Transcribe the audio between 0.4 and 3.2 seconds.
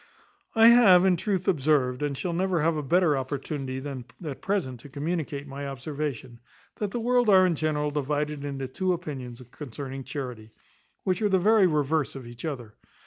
I have, in truth, observed, and shall never have a better